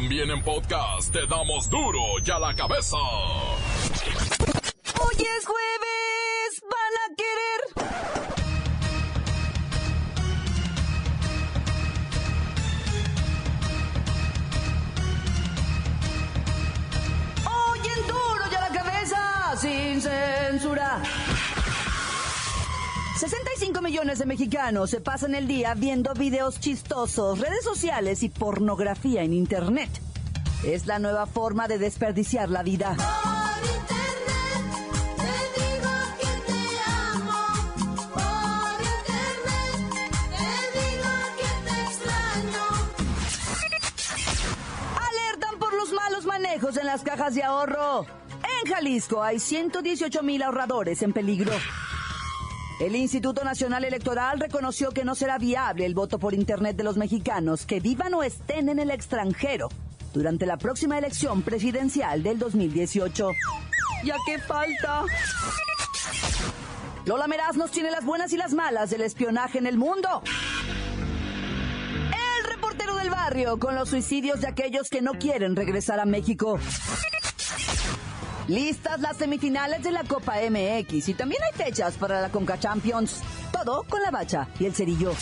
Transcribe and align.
También 0.00 0.30
en 0.30 0.40
podcast 0.44 1.12
te 1.12 1.26
damos 1.26 1.68
duro 1.68 1.98
y 2.24 2.30
a 2.30 2.38
la 2.38 2.54
cabeza. 2.54 2.96
Hoy 5.00 5.16
es 5.16 5.44
jueves, 5.44 6.62
van 6.70 6.94
a 7.02 7.08
querer. 7.16 7.60
Hoy 17.44 17.80
en 17.80 18.06
duro 18.06 18.44
y 18.52 18.54
a 18.54 18.60
la 18.60 18.68
cabeza, 18.68 19.56
sin 19.60 20.00
censura. 20.00 21.02
65 23.18 23.47
millones 23.88 24.18
de 24.18 24.26
mexicanos 24.26 24.90
se 24.90 25.00
pasan 25.00 25.34
el 25.34 25.48
día 25.48 25.72
viendo 25.72 26.12
videos 26.12 26.60
chistosos, 26.60 27.38
redes 27.38 27.64
sociales 27.64 28.22
y 28.22 28.28
pornografía 28.28 29.22
en 29.22 29.32
Internet. 29.32 29.88
Es 30.62 30.84
la 30.84 30.98
nueva 30.98 31.24
forma 31.24 31.68
de 31.68 31.78
desperdiciar 31.78 32.50
la 32.50 32.62
vida. 32.62 32.94
Alertan 45.00 45.58
por 45.58 45.72
los 45.72 45.94
malos 45.94 46.26
manejos 46.26 46.76
en 46.76 46.84
las 46.84 47.00
cajas 47.00 47.34
de 47.34 47.42
ahorro. 47.42 48.04
En 48.42 48.70
Jalisco 48.70 49.22
hay 49.22 49.38
118 49.40 50.22
mil 50.22 50.42
ahorradores 50.42 51.00
en 51.00 51.14
peligro. 51.14 51.54
El 52.80 52.94
Instituto 52.94 53.42
Nacional 53.42 53.82
Electoral 53.84 54.38
reconoció 54.38 54.92
que 54.92 55.04
no 55.04 55.16
será 55.16 55.36
viable 55.36 55.84
el 55.84 55.94
voto 55.94 56.20
por 56.20 56.32
Internet 56.32 56.76
de 56.76 56.84
los 56.84 56.96
mexicanos 56.96 57.66
que 57.66 57.80
vivan 57.80 58.14
o 58.14 58.22
estén 58.22 58.68
en 58.68 58.78
el 58.78 58.92
extranjero 58.92 59.68
durante 60.14 60.46
la 60.46 60.58
próxima 60.58 60.96
elección 60.96 61.42
presidencial 61.42 62.22
del 62.22 62.38
2018. 62.38 63.32
¿Ya 64.04 64.14
qué 64.24 64.38
falta? 64.38 65.04
Lola 67.04 67.26
Meraz 67.26 67.56
nos 67.56 67.72
tiene 67.72 67.90
las 67.90 68.04
buenas 68.04 68.32
y 68.32 68.36
las 68.36 68.54
malas 68.54 68.90
del 68.90 69.00
espionaje 69.00 69.58
en 69.58 69.66
el 69.66 69.76
mundo. 69.76 70.22
El 72.12 72.48
reportero 72.48 72.94
del 72.94 73.10
barrio 73.10 73.58
con 73.58 73.74
los 73.74 73.88
suicidios 73.88 74.40
de 74.40 74.46
aquellos 74.46 74.88
que 74.88 75.02
no 75.02 75.14
quieren 75.14 75.56
regresar 75.56 75.98
a 75.98 76.04
México. 76.04 76.60
Listas 78.48 78.98
las 79.00 79.18
semifinales 79.18 79.82
de 79.82 79.92
la 79.92 80.04
Copa 80.04 80.36
MX 80.36 81.10
y 81.10 81.14
también 81.14 81.42
hay 81.42 81.64
fechas 81.66 81.98
para 81.98 82.22
la 82.22 82.30
Conca 82.30 82.58
Champions. 82.58 83.20
Todo 83.52 83.84
con 83.84 84.00
la 84.00 84.10
bacha 84.10 84.48
y 84.58 84.64
el 84.64 84.74
cerillo. 84.74 85.12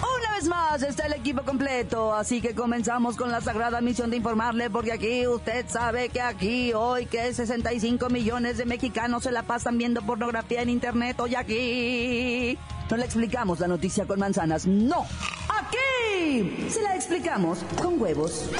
Una 0.00 0.32
vez 0.34 0.44
más 0.48 0.82
está 0.82 1.06
el 1.06 1.12
equipo 1.12 1.42
completo, 1.42 2.12
así 2.12 2.40
que 2.40 2.52
comenzamos 2.52 3.16
con 3.16 3.30
la 3.30 3.40
sagrada 3.40 3.80
misión 3.80 4.10
de 4.10 4.16
informarle, 4.16 4.70
porque 4.70 4.92
aquí 4.92 5.24
usted 5.28 5.66
sabe 5.68 6.08
que 6.08 6.20
aquí 6.20 6.72
hoy 6.72 7.06
que 7.06 7.32
65 7.32 8.10
millones 8.10 8.56
de 8.56 8.66
mexicanos 8.66 9.22
se 9.22 9.30
la 9.30 9.44
pasan 9.44 9.78
viendo 9.78 10.02
pornografía 10.02 10.62
en 10.62 10.70
internet, 10.70 11.20
hoy 11.20 11.36
aquí 11.36 12.58
no 12.90 12.96
le 12.96 13.04
explicamos 13.04 13.60
la 13.60 13.68
noticia 13.68 14.04
con 14.04 14.18
manzanas, 14.18 14.66
no, 14.66 15.06
aquí 15.48 16.68
se 16.70 16.82
la 16.82 16.96
explicamos 16.96 17.60
con 17.80 18.00
huevos. 18.00 18.50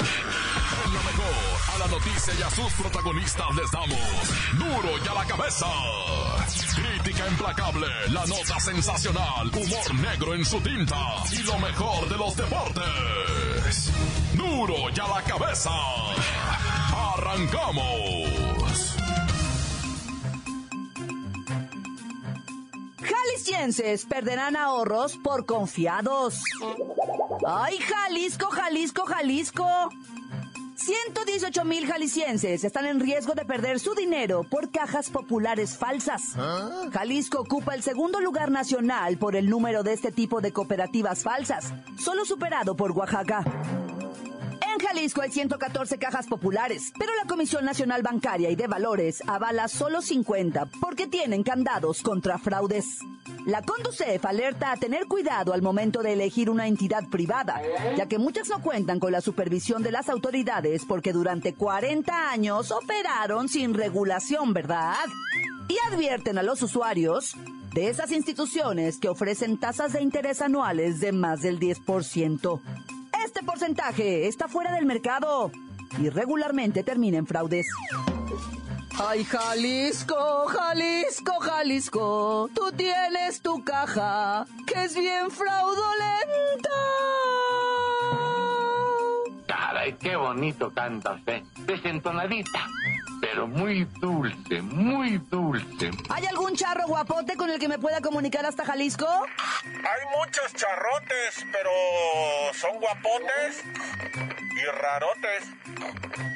Noticia 1.91 2.35
y 2.39 2.43
a 2.43 2.51
sus 2.51 2.73
protagonistas 2.75 3.47
les 3.55 3.71
damos 3.71 3.99
duro 4.59 4.99
y 5.05 5.09
a 5.09 5.15
la 5.15 5.25
cabeza. 5.25 5.67
Crítica 6.75 7.29
implacable, 7.29 7.87
la 8.11 8.27
nota 8.27 8.61
sensacional, 8.61 9.49
humor 9.49 9.95
negro 9.95 10.35
en 10.35 10.45
su 10.45 10.61
tinta 10.61 10.97
y 11.33 11.43
lo 11.45 11.59
mejor 11.59 12.09
de 12.09 12.17
los 12.17 12.37
deportes. 12.37 13.93
Duro 14.35 14.91
y 14.95 15.01
a 15.01 15.07
la 15.09 15.23
cabeza. 15.23 15.71
Arrancamos. 17.15 18.97
Jaliscienses 23.01 24.05
perderán 24.05 24.57
ahorros 24.57 25.17
por 25.17 25.47
confiados. 25.47 26.43
¡Ay, 27.47 27.79
Jalisco, 27.79 28.51
Jalisco, 28.51 29.07
Jalisco! 29.07 29.91
118 30.79 31.65
mil 31.65 31.87
jaliscienses 31.87 32.63
están 32.63 32.87
en 32.87 33.01
riesgo 33.01 33.35
de 33.35 33.45
perder 33.45 33.81
su 33.81 33.95
dinero 33.95 34.45
por 34.49 34.71
cajas 34.71 35.11
populares 35.11 35.77
falsas. 35.77 36.37
Jalisco 36.93 37.41
ocupa 37.41 37.75
el 37.75 37.83
segundo 37.83 38.21
lugar 38.21 38.53
nacional 38.53 39.19
por 39.19 39.35
el 39.35 39.51
número 39.51 39.83
de 39.83 39.93
este 39.93 40.13
tipo 40.13 40.41
de 40.41 40.53
cooperativas 40.53 41.25
falsas, 41.25 41.73
solo 41.99 42.25
superado 42.25 42.77
por 42.77 42.93
Oaxaca. 42.93 43.45
Jalisco 44.89 45.21
hay 45.21 45.31
114 45.31 45.99
cajas 45.99 46.27
populares, 46.27 46.93
pero 46.99 47.13
la 47.23 47.29
Comisión 47.29 47.67
Nacional 47.67 48.03
Bancaria 48.03 48.49
y 48.49 48.57
de 48.57 48.67
Valores 48.67 49.23
avala 49.27 49.69
solo 49.69 50.01
50 50.01 50.65
porque 50.81 51.07
tienen 51.07 51.43
candados 51.43 52.01
contra 52.01 52.39
fraudes. 52.39 53.01
La 53.45 53.61
Conducef 53.61 54.25
alerta 54.25 54.73
a 54.73 54.79
tener 54.79 55.05
cuidado 55.05 55.53
al 55.53 55.61
momento 55.61 56.03
de 56.03 56.15
elegir 56.15 56.49
una 56.49 56.67
entidad 56.67 57.07
privada, 57.11 57.61
ya 57.99 58.07
que 58.07 58.19
muchas 58.19 58.49
no 58.49 58.63
cuentan 58.63 58.99
con 58.99 59.13
la 59.13 59.21
supervisión 59.21 59.83
de 59.83 59.93
las 59.93 60.09
autoridades 60.09 60.87
porque 60.89 61.13
durante 61.13 61.53
40 61.53 62.31
años 62.31 62.71
operaron 62.71 63.51
sin 63.51 63.75
regulación, 63.75 64.55
¿verdad? 64.55 64.95
Y 65.69 65.77
advierten 65.93 66.39
a 66.39 66.43
los 66.43 66.63
usuarios 66.63 67.37
de 67.75 67.91
esas 67.91 68.11
instituciones 68.11 68.97
que 68.97 69.11
ofrecen 69.11 69.59
tasas 69.59 69.93
de 69.93 70.01
interés 70.01 70.41
anuales 70.41 71.01
de 71.01 71.13
más 71.13 71.43
del 71.43 71.61
10%. 71.61 72.98
Este 73.29 73.43
porcentaje 73.43 74.27
está 74.27 74.49
fuera 74.49 74.73
del 74.73 74.87
mercado 74.87 75.53
y 75.99 76.09
regularmente 76.09 76.83
termina 76.83 77.19
en 77.19 77.27
fraudes. 77.27 77.67
Ay, 78.99 79.23
Jalisco, 79.23 80.47
Jalisco, 80.47 81.33
Jalisco, 81.39 82.49
tú 82.55 82.73
tienes 82.73 83.43
tu 83.43 83.63
caja, 83.63 84.47
que 84.67 84.83
es 84.83 84.97
bien 84.97 85.31
fraudulenta. 85.31 86.71
Caray, 89.47 89.93
qué 89.99 90.17
bonito 90.17 90.73
cantas, 90.73 91.21
¿eh? 91.27 91.45
Desentonadita, 91.67 92.67
pero 93.31 93.47
muy 93.47 93.85
dulce, 94.01 94.63
muy 94.63 95.19
dulce. 95.19 95.91
¿Hay 96.09 96.25
algún 96.27 96.55
charro 96.55 96.87
guapote 96.87 97.37
con 97.37 97.51
el 97.51 97.59
que 97.59 97.69
me 97.69 97.79
pueda 97.79 98.01
comunicar 98.01 98.47
hasta 98.47 98.65
Jalisco? 98.65 99.07
Hay 99.65 100.19
muchos 100.19 100.55
charrotes, 100.55 101.47
pero 101.53 101.71
son 102.55 102.79
guapotes 102.81 103.65
y 104.57 104.65
rarotes. 104.81 105.45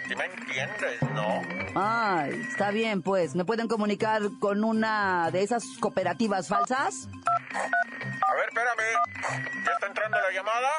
Si 0.08 0.14
me 0.16 0.24
entiendes, 0.26 1.02
¿no? 1.14 1.42
Ay, 1.74 2.46
está 2.48 2.70
bien, 2.70 3.02
pues. 3.02 3.34
¿Me 3.34 3.44
pueden 3.44 3.68
comunicar 3.68 4.22
con 4.38 4.62
una 4.62 5.30
de 5.30 5.42
esas 5.42 5.64
cooperativas 5.80 6.48
falsas? 6.48 7.08
A 7.54 8.34
ver, 8.34 8.48
espérame. 8.48 9.64
¿Ya 9.64 9.72
está 9.72 9.86
entrando 9.86 10.18
la 10.18 10.30
llamada? 10.34 10.70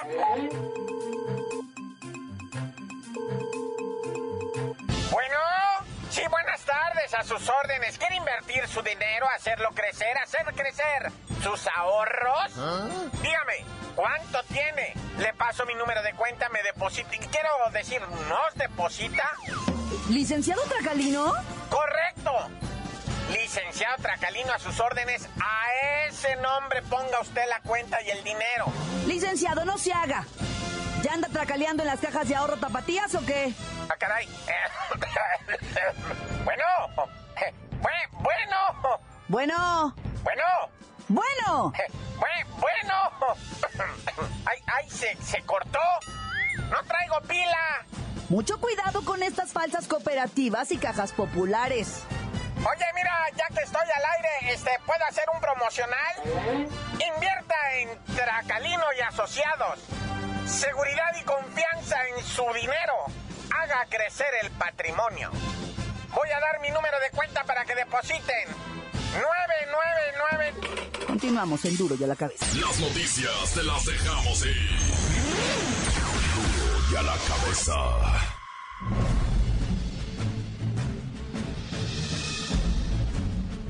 Sí, 6.13 6.21
buenas 6.29 6.61
tardes, 6.61 7.13
a 7.13 7.23
sus 7.23 7.49
órdenes. 7.49 7.97
¿Quiere 7.97 8.15
invertir 8.15 8.67
su 8.67 8.81
dinero, 8.81 9.27
hacerlo 9.35 9.69
crecer, 9.73 10.15
hacer 10.17 10.45
crecer 10.55 11.11
sus 11.41 11.67
ahorros? 11.75 12.53
Dígame, 13.21 13.65
¿cuánto 13.95 14.43
tiene? 14.43 14.93
Le 15.17 15.33
paso 15.33 15.65
mi 15.65 15.73
número 15.73 16.03
de 16.03 16.13
cuenta, 16.13 16.49
me 16.49 16.61
deposita. 16.61 17.09
Quiero 17.09 17.49
decir, 17.71 18.01
¿nos 18.29 18.53
deposita? 18.55 19.27
¿Licenciado 20.09 20.61
Tracalino? 20.63 21.33
Correcto. 21.69 22.31
Licenciado 23.31 23.95
Tracalino 23.97 24.53
a 24.53 24.59
sus 24.59 24.79
órdenes. 24.79 25.27
A 25.41 26.07
ese 26.07 26.35
nombre 26.35 26.83
ponga 26.83 27.21
usted 27.21 27.43
la 27.49 27.59
cuenta 27.61 28.01
y 28.03 28.11
el 28.11 28.23
dinero. 28.23 28.65
Licenciado, 29.07 29.65
no 29.65 29.77
se 29.79 29.91
haga. 29.91 30.25
¿Ya 31.03 31.13
anda 31.13 31.27
tracaleando 31.27 31.83
en 31.83 31.89
las 31.89 31.99
cajas 31.99 32.27
de 32.27 32.35
ahorro 32.35 32.57
tapatías 32.57 33.13
o 33.15 33.25
qué? 33.25 33.53
Ah, 33.89 33.95
caray. 33.99 34.27
bueno. 36.45 36.63
bue- 37.81 38.07
Bueno. 38.19 38.57
Bueno, 39.27 39.95
Bueno. 41.09 41.09
bueno. 41.09 41.73
bue- 42.17 42.45
Bueno. 42.59 43.11
Ay, 44.45 44.59
ay, 44.67 44.89
se, 44.89 45.15
se 45.21 45.41
cortó. 45.43 45.79
No 46.69 46.81
traigo 46.83 47.19
pila. 47.27 47.85
Mucho 48.29 48.59
cuidado 48.61 49.03
con 49.03 49.21
estas 49.23 49.51
falsas 49.51 49.87
cooperativas 49.87 50.71
y 50.71 50.77
cajas 50.77 51.11
populares. 51.11 52.03
Oye, 52.59 52.85
mira, 52.95 53.11
ya 53.35 53.47
que 53.53 53.61
estoy 53.63 53.81
al 53.81 54.05
aire, 54.15 54.53
este, 54.53 54.71
¿puedo 54.85 55.03
hacer 55.09 55.25
un 55.33 55.41
promocional? 55.41 56.15
Invierta 56.93 57.55
en 57.75 58.01
Tracalino 58.15 58.85
y 58.97 59.01
Asociados. 59.01 59.79
Seguridad 60.45 61.15
y 61.19 61.23
confianza 61.23 61.95
en 62.09 62.23
su 62.23 62.43
dinero. 62.53 62.93
Haga 63.51 63.85
crecer 63.89 64.27
el 64.43 64.51
patrimonio. 64.51 65.31
Voy 66.13 66.29
a 66.29 66.39
dar 66.39 66.59
mi 66.61 66.69
número 66.69 66.99
de 66.99 67.09
cuenta 67.15 67.43
para 67.43 67.65
que 67.65 67.75
depositen. 67.75 68.47
999. 69.13 70.53
Continuamos 71.07 71.63
en 71.65 71.77
Duro 71.77 71.95
y 71.99 72.03
a 72.03 72.07
la 72.07 72.15
cabeza. 72.15 72.45
Las 72.59 72.79
noticias 72.79 73.53
te 73.53 73.63
las 73.63 73.85
dejamos 73.85 74.45
ir. 74.45 74.69
Duro 76.33 76.79
y 76.91 76.95
a 76.95 76.99
a 76.99 77.03
la 77.03 77.17
cabeza. 77.27 77.73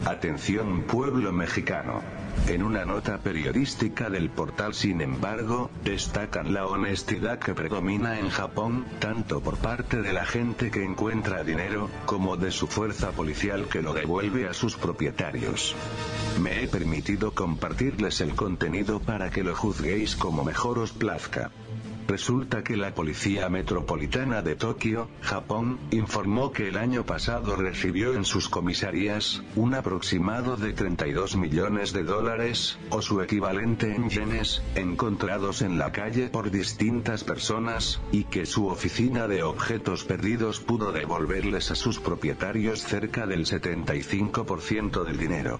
Atención 0.06 0.84
pueblo 0.84 1.32
mexicano. 1.32 2.02
En 2.48 2.62
una 2.62 2.84
nota 2.84 3.20
periodística 3.20 4.10
del 4.10 4.30
portal 4.30 4.74
Sin 4.74 5.02
embargo, 5.02 5.72
destacan 5.84 6.54
la 6.54 6.66
honestidad 6.66 7.40
que 7.40 7.54
predomina 7.54 8.20
en 8.20 8.30
Japón, 8.30 8.86
tanto 9.00 9.40
por 9.42 9.58
parte 9.58 10.02
de 10.02 10.12
la 10.12 10.26
gente 10.26 10.70
que 10.70 10.84
encuentra 10.84 11.44
dinero, 11.44 11.90
como 12.06 12.36
de 12.36 12.52
su 12.52 12.68
fuerza 12.68 13.12
policial 13.12 13.68
que 13.70 13.82
lo 13.82 13.94
devuelve 13.94 14.48
a 14.50 14.54
sus 14.54 14.76
propietarios. 14.76 15.76
Me 16.42 16.64
he 16.64 16.68
permitido 16.68 17.32
compartirles 17.32 18.20
el 18.20 18.36
contenido 18.36 19.00
para 19.00 19.30
que 19.30 19.44
lo 19.44 19.56
juzguéis 19.56 20.16
como 20.16 20.44
mejor 20.44 20.80
os 20.80 20.92
plazca. 20.92 21.52
Resulta 22.08 22.64
que 22.64 22.76
la 22.76 22.94
Policía 22.94 23.48
Metropolitana 23.50 24.42
de 24.42 24.56
Tokio, 24.56 25.08
Japón, 25.22 25.80
informó 25.92 26.52
que 26.52 26.68
el 26.68 26.78
año 26.78 27.06
pasado 27.06 27.56
recibió 27.56 28.14
en 28.14 28.26
sus 28.26 28.50
comisarías, 28.50 29.42
un 29.56 29.74
aproximado 29.74 30.58
de 30.58 30.74
32 30.74 31.38
millones 31.38 31.94
de 31.94 32.04
dólares, 32.04 32.78
o 32.90 33.02
su 33.02 33.22
equivalente 33.22 33.96
en 33.96 34.10
yenes, 34.10 34.62
encontrados 34.76 35.62
en 35.62 35.78
la 35.78 35.92
calle 35.92 36.28
por 36.28 36.52
distintas 36.52 37.24
personas, 37.24 38.02
y 38.12 38.26
que 38.26 38.46
su 38.46 38.68
oficina 38.68 39.28
de 39.28 39.44
objetos 39.44 40.04
perdidos 40.04 40.60
pudo 40.60 40.92
devolverles 40.92 41.72
a 41.72 41.76
sus 41.76 42.00
propietarios 42.00 42.82
cerca 42.84 43.26
del 43.26 43.46
75% 43.46 45.04
del 45.06 45.18
dinero. 45.18 45.60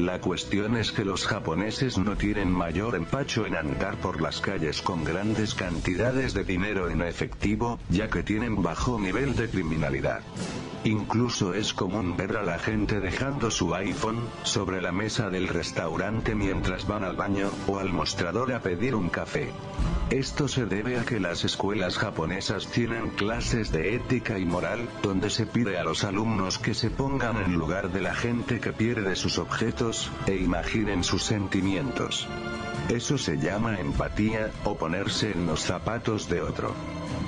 La 0.00 0.18
cuestión 0.18 0.78
es 0.78 0.92
que 0.92 1.04
los 1.04 1.26
japoneses 1.26 1.98
no 1.98 2.16
tienen 2.16 2.50
mayor 2.50 2.94
empacho 2.94 3.44
en 3.44 3.54
andar 3.54 3.98
por 3.98 4.22
las 4.22 4.40
calles 4.40 4.80
con 4.80 5.04
grandes 5.04 5.54
cantidades 5.54 6.32
de 6.32 6.42
dinero 6.42 6.88
en 6.88 7.02
efectivo, 7.02 7.78
ya 7.90 8.08
que 8.08 8.22
tienen 8.22 8.62
bajo 8.62 8.98
nivel 8.98 9.36
de 9.36 9.50
criminalidad. 9.50 10.22
Incluso 10.84 11.52
es 11.52 11.74
común 11.74 12.16
ver 12.16 12.38
a 12.38 12.42
la 12.42 12.58
gente 12.58 13.00
dejando 13.00 13.50
su 13.50 13.74
iPhone 13.74 14.20
sobre 14.42 14.80
la 14.80 14.92
mesa 14.92 15.28
del 15.28 15.48
restaurante 15.48 16.34
mientras 16.34 16.86
van 16.86 17.04
al 17.04 17.16
baño 17.16 17.50
o 17.66 17.78
al 17.78 17.92
mostrador 17.92 18.54
a 18.54 18.60
pedir 18.60 18.94
un 18.94 19.10
café. 19.10 19.52
Esto 20.08 20.48
se 20.48 20.64
debe 20.64 20.98
a 20.98 21.04
que 21.04 21.20
las 21.20 21.44
escuelas 21.44 21.98
japonesas 21.98 22.66
tienen 22.66 23.10
clases 23.10 23.70
de 23.70 23.94
ética 23.94 24.38
y 24.38 24.44
moral, 24.44 24.88
donde 25.02 25.30
se 25.30 25.46
pide 25.46 25.78
a 25.78 25.84
los 25.84 26.02
alumnos 26.02 26.58
que 26.58 26.74
se 26.74 26.90
pongan 26.90 27.36
en 27.36 27.54
lugar 27.54 27.92
de 27.92 28.00
la 28.00 28.14
gente 28.14 28.58
que 28.58 28.72
pierde 28.72 29.14
sus 29.14 29.38
objetos, 29.38 29.89
e 30.26 30.36
imaginen 30.36 31.02
sus 31.04 31.24
sentimientos. 31.24 32.28
Eso 32.88 33.18
se 33.18 33.36
llama 33.36 33.78
empatía, 33.78 34.50
o 34.64 34.76
ponerse 34.76 35.32
en 35.32 35.46
los 35.46 35.60
zapatos 35.60 36.28
de 36.28 36.42
otro. 36.42 36.74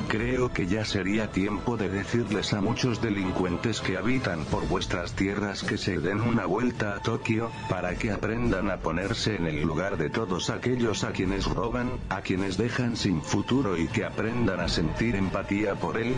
Creo 0.09 0.53
que 0.53 0.67
ya 0.67 0.85
sería 0.85 1.31
tiempo 1.31 1.77
de 1.77 1.89
decirles 1.89 2.53
a 2.53 2.61
muchos 2.61 3.01
delincuentes 3.01 3.81
que 3.81 3.97
habitan 3.97 4.45
por 4.45 4.67
vuestras 4.69 5.13
tierras 5.15 5.63
que 5.63 5.79
se 5.79 5.99
den 5.99 6.21
una 6.21 6.47
vuelta 6.47 6.95
a 6.95 7.01
Tokio, 7.01 7.51
para 7.69 7.95
que 7.95 8.11
aprendan 8.11 8.71
a 8.71 8.79
ponerse 8.79 9.37
en 9.37 9.47
el 9.47 9.63
lugar 9.63 9.97
de 9.97 10.11
todos 10.11 10.51
aquellos 10.51 11.05
a 11.05 11.13
quienes 11.13 11.47
roban, 11.47 11.91
a 12.11 12.21
quienes 12.21 12.57
dejan 12.59 12.97
sin 12.97 13.23
futuro 13.23 13.77
y 13.77 13.89
que 13.89 14.05
aprendan 14.05 14.61
a 14.61 14.69
sentir 14.69 15.17
empatía 15.17 15.75
por 15.77 15.97
él. 15.97 16.15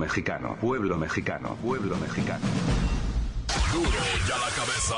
Pueblo 0.00 0.14
mexicano, 0.14 0.56
pueblo 0.58 0.96
mexicano, 0.96 1.56
pueblo 1.56 1.96
mexicano. 1.98 2.46
Duro 3.70 3.90
y 4.26 4.32
a 4.32 4.38
la 4.38 4.48
cabeza. 4.56 4.96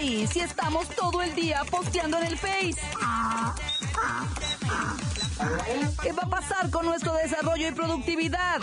País 0.00 0.30
si 0.30 0.40
estamos 0.40 0.88
todo 0.88 1.22
el 1.22 1.34
día 1.34 1.62
posteando 1.70 2.18
en 2.18 2.26
el 2.26 2.38
Face? 2.38 2.80
¿Qué 6.02 6.12
va 6.12 6.22
a 6.22 6.28
pasar 6.28 6.70
con 6.70 6.86
nuestro 6.86 7.12
desarrollo 7.14 7.68
y 7.68 7.72
productividad? 7.72 8.60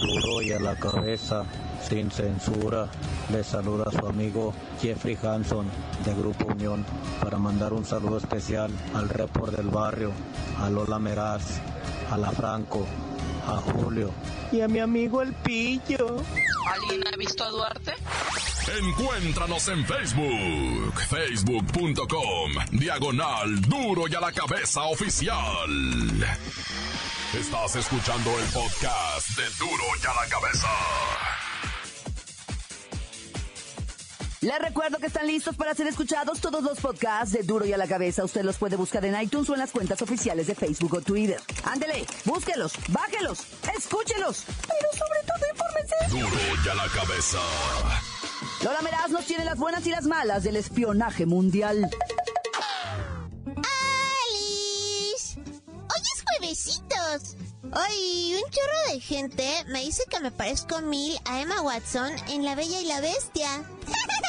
duro 0.00 0.42
y 0.42 0.52
a 0.52 0.60
la 0.60 0.74
cabeza. 0.76 1.44
sin 1.88 2.10
censura. 2.10 2.88
Le 3.32 3.42
saluda 3.44 3.84
a 3.88 3.92
su 3.92 4.06
amigo 4.06 4.52
Jeffrey 4.80 5.16
Hanson 5.22 5.66
de 6.04 6.14
Grupo 6.14 6.46
Unión 6.46 6.84
para 7.22 7.38
mandar 7.38 7.72
un 7.72 7.84
saludo 7.84 8.18
especial 8.18 8.70
al 8.94 9.08
report 9.08 9.54
del 9.56 9.68
barrio, 9.68 10.12
a 10.60 10.68
Lola 10.70 10.98
Meraz, 10.98 11.60
a 12.10 12.18
La 12.18 12.30
Franco, 12.30 12.86
a 13.48 13.56
Julio 13.72 14.12
y 14.52 14.60
a 14.60 14.68
mi 14.68 14.78
amigo 14.78 15.22
El 15.22 15.32
Pillo. 15.32 16.22
¿Alguien 16.66 17.02
ha 17.06 17.16
visto 17.16 17.44
a 17.44 17.50
Duarte? 17.50 17.94
Encuéntranos 18.78 19.68
en 19.68 19.84
Facebook, 19.86 21.00
facebook.com, 21.08 22.52
diagonal 22.72 23.60
duro 23.62 24.06
y 24.08 24.14
a 24.14 24.20
la 24.20 24.32
cabeza 24.32 24.82
oficial. 24.82 25.70
Estás 27.34 27.76
escuchando 27.76 28.30
el 28.38 28.44
podcast 28.46 29.28
de 29.36 29.44
duro 29.58 29.84
y 30.02 30.06
a 30.06 30.14
la 30.22 30.28
cabeza. 30.28 30.68
Les 34.48 34.58
recuerdo 34.60 34.96
que 34.96 35.08
están 35.08 35.26
listos 35.26 35.54
para 35.56 35.74
ser 35.74 35.88
escuchados 35.88 36.40
todos 36.40 36.62
los 36.62 36.80
podcasts 36.80 37.34
de 37.34 37.42
Duro 37.42 37.66
y 37.66 37.74
a 37.74 37.76
la 37.76 37.86
Cabeza. 37.86 38.24
Usted 38.24 38.42
los 38.44 38.56
puede 38.56 38.76
buscar 38.76 39.04
en 39.04 39.20
iTunes 39.20 39.50
o 39.50 39.52
en 39.52 39.58
las 39.58 39.72
cuentas 39.72 40.00
oficiales 40.00 40.46
de 40.46 40.54
Facebook 40.54 40.94
o 40.94 41.02
Twitter. 41.02 41.38
Ándele, 41.64 42.06
búsquelos, 42.24 42.72
bájelos, 42.88 43.40
escúchelos, 43.76 44.44
pero 44.66 44.88
sobre 44.92 45.20
todo 45.26 45.36
infórmese. 45.52 45.96
Duro 46.08 46.40
y 46.64 46.68
a 46.70 46.74
la 46.74 46.88
cabeza. 46.88 47.38
Lola 48.64 48.80
Meraz 48.80 49.10
nos 49.10 49.26
tiene 49.26 49.44
las 49.44 49.58
buenas 49.58 49.86
y 49.86 49.90
las 49.90 50.06
malas 50.06 50.44
del 50.44 50.56
espionaje 50.56 51.26
mundial. 51.26 51.90
¡Alice! 54.24 55.38
¡Hoy 55.66 56.02
es 56.14 56.24
juevesitos! 56.24 57.36
Ay, 57.70 58.34
un 58.42 58.50
chorro 58.50 58.94
de 58.94 59.00
gente 59.00 59.46
me 59.66 59.84
dice 59.84 60.04
que 60.08 60.20
me 60.20 60.30
parezco 60.30 60.80
mil 60.80 61.18
a 61.26 61.42
Emma 61.42 61.60
Watson 61.60 62.10
en 62.28 62.46
La 62.46 62.54
Bella 62.54 62.80
y 62.80 62.86
la 62.86 63.02
Bestia. 63.02 63.62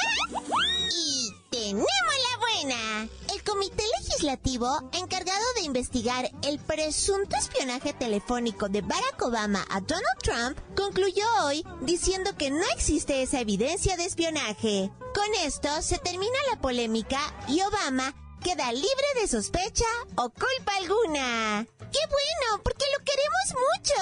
y 0.91 1.33
tenemos 1.49 1.85
la 1.85 2.37
buena. 2.37 3.07
El 3.33 3.43
Comité 3.43 3.83
Legislativo, 3.99 4.89
encargado 4.93 5.43
de 5.55 5.61
investigar 5.61 6.29
el 6.43 6.59
presunto 6.59 7.35
espionaje 7.35 7.93
telefónico 7.93 8.69
de 8.69 8.81
Barack 8.81 9.21
Obama 9.21 9.65
a 9.69 9.81
Donald 9.81 10.19
Trump, 10.21 10.57
concluyó 10.75 11.25
hoy 11.43 11.65
diciendo 11.81 12.31
que 12.37 12.51
no 12.51 12.63
existe 12.75 13.21
esa 13.21 13.39
evidencia 13.39 13.97
de 13.97 14.05
espionaje. 14.05 14.91
Con 15.13 15.33
esto 15.45 15.69
se 15.81 15.97
termina 15.97 16.37
la 16.51 16.61
polémica 16.61 17.19
y 17.47 17.61
Obama 17.61 18.13
queda 18.43 18.71
libre 18.71 18.87
de 19.21 19.27
sospecha 19.27 19.85
o 20.15 20.29
culpa 20.29 20.75
alguna. 20.77 21.65
¡Qué 21.77 21.99
bueno! 22.09 22.63
Porque 22.63 22.85
lo 22.97 23.03
queremos 23.03 23.55
mucho. 23.75 23.99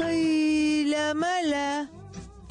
¡Ay, 0.00 0.84
la 0.86 1.14
mala! 1.14 2.03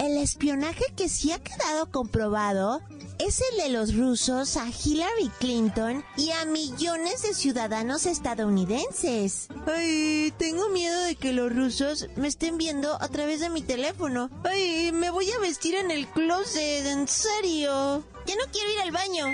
El 0.03 0.17
espionaje 0.17 0.83
que 0.97 1.07
sí 1.07 1.31
ha 1.31 1.39
quedado 1.39 1.89
comprobado 1.89 2.81
es 3.19 3.41
el 3.51 3.57
de 3.63 3.69
los 3.69 3.95
rusos 3.95 4.57
a 4.57 4.67
Hillary 4.67 5.31
Clinton 5.39 6.03
y 6.17 6.31
a 6.31 6.43
millones 6.43 7.21
de 7.21 7.33
ciudadanos 7.33 8.05
estadounidenses. 8.05 9.47
Ay, 9.65 10.33
tengo 10.37 10.67
miedo 10.71 10.99
de 11.03 11.15
que 11.15 11.31
los 11.31 11.55
rusos 11.55 12.09
me 12.17 12.27
estén 12.27 12.57
viendo 12.57 13.01
a 13.01 13.07
través 13.07 13.39
de 13.39 13.49
mi 13.49 13.61
teléfono. 13.61 14.29
Ay, 14.43 14.91
me 14.91 15.09
voy 15.09 15.31
a 15.31 15.39
vestir 15.39 15.75
en 15.75 15.89
el 15.89 16.05
closet, 16.09 16.85
en 16.85 17.07
serio. 17.07 18.03
Ya 18.25 18.35
no 18.35 18.51
quiero 18.51 18.73
ir 18.73 18.81
al 18.81 18.91
baño. 18.91 19.25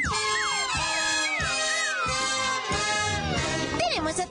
Tenemos. 3.79 4.13
¿Qué 4.13 4.27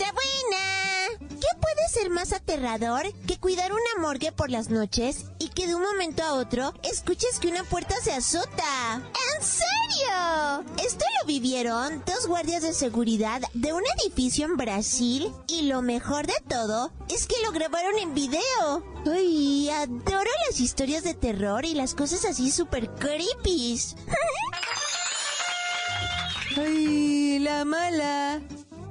ser 1.89 2.11
más 2.11 2.33
aterrador 2.33 3.03
que 3.27 3.39
cuidar 3.39 3.73
una 3.73 4.03
morgue 4.03 4.31
por 4.31 4.51
las 4.51 4.69
noches 4.69 5.25
y 5.39 5.49
que 5.49 5.67
de 5.67 5.75
un 5.75 5.83
momento 5.83 6.23
a 6.23 6.35
otro 6.35 6.75
escuches 6.83 7.39
que 7.41 7.49
una 7.49 7.65
puerta 7.65 7.95
se 8.03 8.13
azota? 8.13 8.97
¿En 8.97 9.43
serio? 9.43 10.65
Esto 10.85 11.05
lo 11.21 11.27
vivieron 11.27 12.03
dos 12.07 12.27
guardias 12.27 12.63
de 12.63 12.75
seguridad 12.75 13.41
de 13.55 13.73
un 13.73 13.83
edificio 14.01 14.45
en 14.45 14.57
Brasil 14.57 15.33
y 15.47 15.63
lo 15.63 15.81
mejor 15.81 16.27
de 16.27 16.37
todo 16.49 16.93
es 17.09 17.27
que 17.27 17.41
lo 17.43 17.53
grabaron 17.53 17.97
en 17.99 18.15
video. 18.15 18.85
Ay, 19.11 19.71
adoro 19.71 20.31
las 20.47 20.61
historias 20.61 21.05
de 21.05 21.15
terror 21.15 21.65
y 21.65 21.73
las 21.75 21.95
cosas 21.95 22.25
así 22.27 22.51
super 22.51 22.91
creepy. 22.97 23.81
Ay, 26.57 27.39
la 27.39 27.65
mala. 27.65 28.43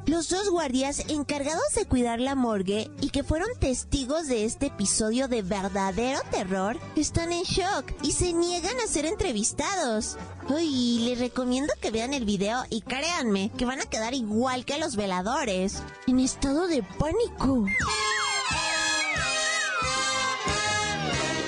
Los 0.07 0.29
dos 0.29 0.49
guardias 0.49 1.03
encargados 1.09 1.73
de 1.75 1.85
cuidar 1.85 2.21
la 2.21 2.33
morgue 2.33 2.89
y 3.01 3.09
que 3.09 3.25
fueron 3.25 3.49
testigos 3.59 4.27
de 4.27 4.45
este 4.45 4.67
episodio 4.67 5.27
de 5.27 5.41
verdadero 5.41 6.21
terror 6.31 6.79
están 6.95 7.33
en 7.33 7.43
shock 7.43 7.91
y 8.01 8.13
se 8.13 8.31
niegan 8.31 8.79
a 8.79 8.87
ser 8.87 9.05
entrevistados. 9.05 10.15
Ay, 10.47 10.99
les 10.99 11.19
recomiendo 11.19 11.73
que 11.81 11.91
vean 11.91 12.13
el 12.13 12.23
video 12.23 12.63
y 12.69 12.79
créanme 12.83 13.51
que 13.57 13.65
van 13.65 13.81
a 13.81 13.85
quedar 13.85 14.13
igual 14.13 14.63
que 14.63 14.79
los 14.79 14.95
veladores, 14.95 15.83
en 16.07 16.21
estado 16.21 16.67
de 16.67 16.83
pánico. 16.83 17.65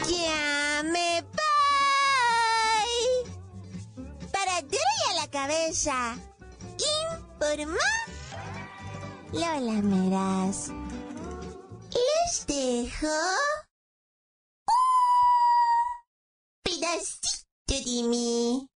Ya 0.10 0.84
me 0.84 1.24
voy. 3.96 4.12
Para 4.34 4.62
duro 4.64 4.84
y 5.08 5.12
a 5.12 5.22
la 5.22 5.30
cabeza. 5.32 6.18
Informa 7.40 7.78
Lola 9.32 9.82
Meraz. 9.84 10.72
Les 11.94 12.46
dejo 12.48 13.08
un 14.66 14.74
pedacito 16.64 17.46
de 17.68 18.08
mí. 18.08 18.68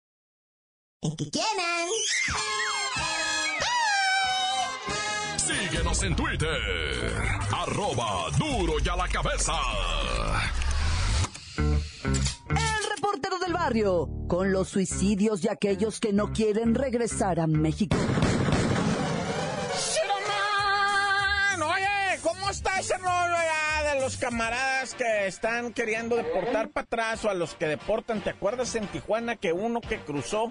El 1.02 1.16
que 1.16 1.30
quieran. 1.32 1.90
Síguenos 5.38 6.04
en 6.04 6.16
Twitter. 6.16 7.14
Arroba 7.52 8.30
duro 8.38 8.74
y 8.84 8.90
a 8.90 8.96
la 8.96 9.08
cabeza. 9.08 9.54
El 11.58 12.90
reportero 12.96 13.40
del 13.40 13.54
barrio, 13.54 14.08
con 14.28 14.52
los 14.52 14.70
suicidios 14.70 15.42
de 15.42 15.50
aquellos 15.50 16.00
que 16.00 16.14
no 16.14 16.32
quieren 16.32 16.76
regresar 16.76 17.40
a 17.40 17.48
México. 17.48 17.98
Ese 22.84 22.98
rollo 22.98 23.08
ya 23.08 23.94
de 23.94 24.02
los 24.02 24.18
camaradas 24.18 24.94
que 24.94 25.26
están 25.26 25.72
queriendo 25.72 26.18
deportar 26.18 26.68
para 26.68 26.84
atrás 26.84 27.24
o 27.24 27.30
a 27.30 27.34
los 27.34 27.56
que 27.56 27.68
deportan? 27.68 28.20
¿Te 28.20 28.32
acuerdas 28.32 28.76
en 28.76 28.88
Tijuana 28.88 29.38
que 29.38 29.54
uno 29.54 29.80
que 29.80 30.00
cruzó, 30.00 30.50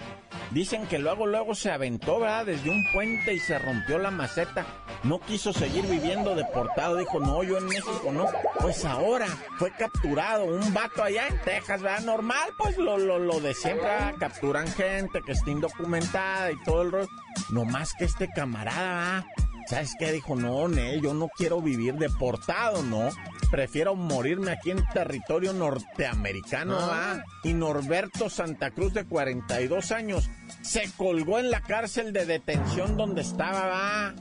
dicen 0.51 0.87
que 0.87 0.99
luego, 0.99 1.27
luego 1.27 1.55
se 1.55 1.71
aventó, 1.71 2.21
¿verdad? 2.21 2.47
Desde 2.47 2.71
un 2.71 2.83
puente 2.91 3.35
y 3.35 3.39
se 3.39 3.59
rompió 3.59 3.99
la 3.99 4.11
maceta. 4.11 4.65
No 5.05 5.21
quiso 5.21 5.53
seguir 5.53 5.87
viviendo 5.87 6.35
deportado, 6.35 6.97
dijo, 6.97 7.21
no, 7.21 7.43
yo 7.43 7.59
en 7.59 7.67
México 7.67 8.11
no. 8.11 8.27
Pues 8.61 8.83
ahora 8.87 9.27
fue 9.59 9.71
capturado 9.73 10.47
un 10.47 10.73
vato 10.73 11.03
allá 11.03 11.29
en 11.29 11.39
Texas, 11.43 11.83
¿verdad? 11.83 12.01
Normal, 12.01 12.49
pues 12.57 12.79
lo, 12.79 12.97
lo, 12.97 13.19
lo 13.19 13.41
de 13.41 13.53
siempre, 13.53 13.89
¿verdad? 13.89 14.15
capturan 14.19 14.69
gente 14.69 15.21
que 15.21 15.33
está 15.33 15.51
indocumentada 15.51 16.51
y 16.51 16.57
todo 16.65 16.81
el 16.81 16.93
rollo. 16.93 17.09
No 17.51 17.67
más 17.67 17.93
que 17.99 18.07
este 18.07 18.27
camarada, 18.35 19.21
¿verdad? 19.21 19.51
¿Sabes 19.66 19.95
qué? 19.99 20.12
Dijo, 20.12 20.37
no, 20.37 20.69
Nel, 20.69 21.00
yo 21.00 21.14
no 21.14 21.28
quiero 21.28 21.61
vivir 21.61 21.95
deportado, 21.95 22.83
¿no? 22.83 23.11
Prefiero 23.50 23.95
morirme 23.95 24.52
aquí 24.52 24.71
en 24.71 24.85
territorio 24.92 25.52
norteamericano, 25.52 26.76
¿va? 26.76 27.25
Y 27.45 27.52
Norberto 27.52 28.31
Santa 28.31 28.71
Cruz, 28.71 28.95
de 28.95 29.04
42 29.04 29.92
años, 29.92 30.31
se 30.62 30.90
colgó 30.97 31.38
en 31.38 31.50
la 31.50 31.61
cárcel 31.61 32.12
de 32.12 32.26
detención 32.26 32.97
donde 32.97 33.23
estaba, 33.23 33.66
¿va? 33.66 34.14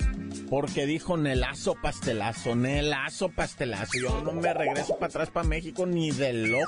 Porque 0.51 0.85
dijo, 0.85 1.15
Nelazo 1.15 1.75
pastelazo, 1.75 2.57
Nelazo 2.57 3.29
pastelazo. 3.29 3.97
Yo 3.97 4.21
no 4.21 4.33
me 4.33 4.53
regreso 4.53 4.97
para 4.97 5.05
atrás 5.05 5.29
para 5.29 5.47
México 5.47 5.85
ni 5.85 6.11
de 6.11 6.33
loco. 6.33 6.67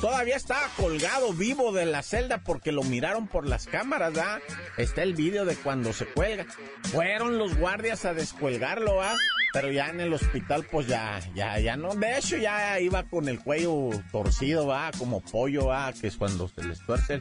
Todavía 0.00 0.36
estaba 0.36 0.68
colgado 0.76 1.32
vivo 1.32 1.72
de 1.72 1.84
la 1.84 2.04
celda 2.04 2.44
porque 2.44 2.70
lo 2.70 2.84
miraron 2.84 3.26
por 3.26 3.44
las 3.44 3.66
cámaras, 3.66 4.16
¿va? 4.16 4.38
Está 4.76 5.02
el 5.02 5.14
vídeo 5.14 5.44
de 5.44 5.56
cuando 5.56 5.92
se 5.92 6.06
cuelga. 6.06 6.46
Fueron 6.92 7.38
los 7.38 7.56
guardias 7.56 8.04
a 8.04 8.14
descuelgarlo, 8.14 8.94
¿va? 8.94 9.16
Pero 9.52 9.72
ya 9.72 9.88
en 9.88 9.98
el 9.98 10.12
hospital, 10.12 10.64
pues 10.70 10.86
ya, 10.86 11.18
ya, 11.34 11.58
ya 11.58 11.76
no. 11.76 11.96
De 11.96 12.18
hecho, 12.18 12.36
ya 12.36 12.78
iba 12.78 13.02
con 13.02 13.28
el 13.28 13.40
cuello 13.40 13.90
torcido, 14.12 14.68
va, 14.68 14.92
como 14.96 15.22
pollo, 15.22 15.66
va, 15.66 15.92
que 15.92 16.06
es 16.06 16.16
cuando 16.16 16.46
se 16.46 16.62
les 16.62 16.78
tuerce. 16.86 17.20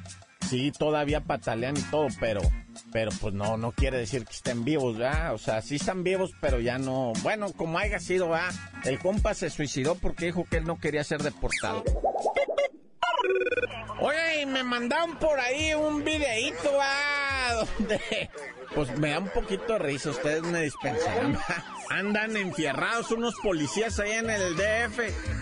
Sí, 0.50 0.72
todavía 0.72 1.22
patalean 1.22 1.76
y 1.78 1.82
todo, 1.92 2.08
pero, 2.20 2.42
pero 2.92 3.12
pues 3.20 3.34
no, 3.34 3.58
no 3.58 3.72
quiere 3.72 3.98
decir 3.98 4.26
que 4.26 4.32
estén 4.32 4.64
vivos, 4.64 4.98
¿verdad? 4.98 5.34
O 5.34 5.38
sea, 5.38 5.62
sí 5.62 5.76
están 5.76 6.04
vivos, 6.04 6.32
pero 6.40 6.60
ya 6.60 6.78
no. 6.78 7.14
Bueno, 7.22 7.52
como 7.54 7.78
haya 7.80 8.00
sido, 8.00 8.30
va. 8.30 8.50
El 8.86 9.00
compa 9.00 9.34
se 9.34 9.50
suicidó 9.50 9.96
porque 9.96 10.28
dijo 10.28 10.46
que 10.50 10.58
él 10.58 10.66
no 10.66 10.80
quería 10.80 11.04
ser 11.04 11.22
deportado. 11.22 11.84
Oye, 14.00 14.42
y 14.42 14.46
me 14.46 14.64
mandaron 14.64 15.18
por 15.18 15.40
ahí 15.40 15.74
un 15.74 16.04
videíto, 16.04 16.72
va, 16.78 17.66
donde 17.78 18.30
pues 18.78 18.96
me 19.00 19.10
da 19.10 19.18
un 19.18 19.30
poquito 19.30 19.74
de 19.74 19.80
risa, 19.80 20.12
ustedes 20.12 20.44
me 20.44 20.62
dispensarán. 20.62 21.36
Andan 21.90 22.38
enfierrados 22.38 23.10
unos 23.12 23.34
policías 23.42 23.98
ahí 24.00 24.12
en 24.12 24.30
el 24.30 24.56
DF 24.56 25.00